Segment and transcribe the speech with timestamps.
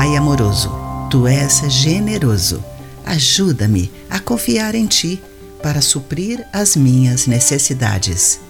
[0.00, 0.72] Pai amoroso,
[1.10, 2.64] tu és generoso.
[3.04, 5.22] Ajuda-me a confiar em ti
[5.62, 8.40] para suprir as minhas necessidades.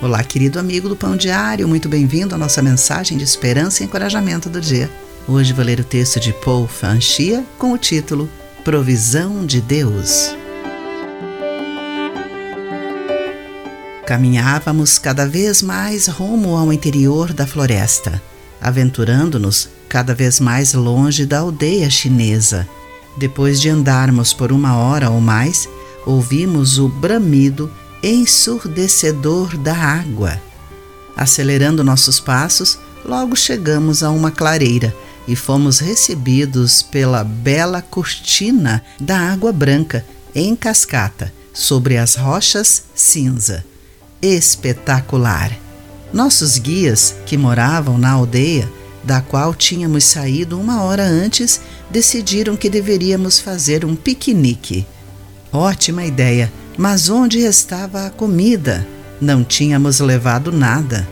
[0.00, 4.48] Olá, querido amigo do Pão Diário, muito bem-vindo à nossa mensagem de esperança e encorajamento
[4.48, 4.90] do dia.
[5.28, 8.26] Hoje vou ler o texto de Paul Fanchia com o título
[8.64, 10.34] Provisão de Deus.
[14.06, 18.22] Caminhávamos cada vez mais rumo ao interior da floresta,
[18.60, 22.68] aventurando-nos cada vez mais longe da aldeia chinesa.
[23.16, 25.68] Depois de andarmos por uma hora ou mais,
[26.06, 27.70] ouvimos o bramido
[28.02, 30.40] ensurdecedor da água.
[31.16, 34.94] Acelerando nossos passos, logo chegamos a uma clareira
[35.26, 40.04] e fomos recebidos pela bela cortina da água branca
[40.34, 43.64] em cascata sobre as rochas cinza
[44.22, 45.69] espetacular.
[46.12, 48.70] Nossos guias, que moravam na aldeia,
[49.02, 51.60] da qual tínhamos saído uma hora antes,
[51.90, 54.86] decidiram que deveríamos fazer um piquenique.
[55.52, 58.86] Ótima ideia, mas onde estava a comida?
[59.20, 61.08] Não tínhamos levado nada.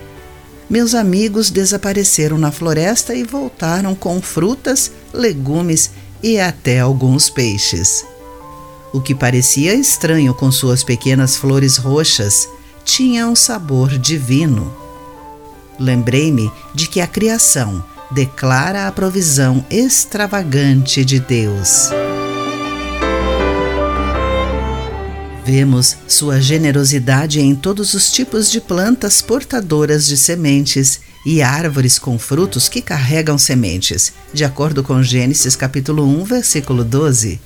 [0.69, 8.05] Meus amigos desapareceram na floresta e voltaram com frutas, legumes e até alguns peixes.
[8.93, 12.47] O que parecia estranho com suas pequenas flores roxas
[12.83, 14.88] tinha um sabor divino.
[15.79, 21.89] Lembrei-me de que a criação declara a provisão extravagante de Deus.
[25.45, 32.19] Vemos sua generosidade em todos os tipos de plantas portadoras de sementes e árvores com
[32.19, 37.39] frutos que carregam sementes, de acordo com Gênesis capítulo 1, versículo 12.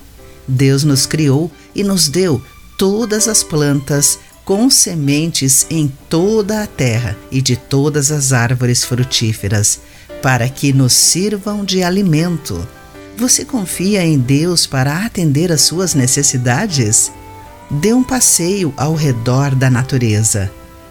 [0.46, 2.42] Deus nos criou e nos deu
[2.76, 9.80] todas as plantas com sementes em toda a terra e de todas as árvores frutíferas,
[10.22, 12.66] para que nos sirvam de alimento.
[13.16, 17.10] Você confia em Deus para atender às suas necessidades?
[17.70, 20.50] Dê um passeio ao redor da natureza.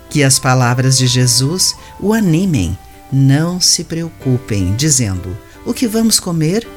[0.09, 2.77] Que as palavras de Jesus o animem.
[3.11, 6.67] Não se preocupem, dizendo: o que vamos comer?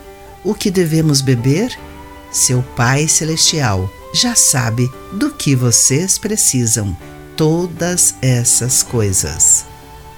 [0.44, 1.76] O que devemos beber?
[2.30, 6.96] Seu Pai Celestial já sabe do que vocês precisam,
[7.36, 9.66] todas essas coisas.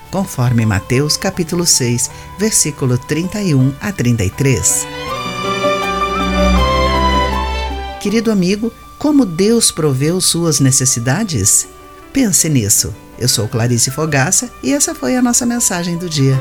[0.09, 4.86] Conforme Mateus capítulo 6, versículo 31 a 33.
[8.00, 11.66] Querido amigo, como Deus proveu suas necessidades?
[12.12, 12.94] Pense nisso.
[13.19, 16.41] Eu sou Clarice Fogaça e essa foi a nossa mensagem do dia.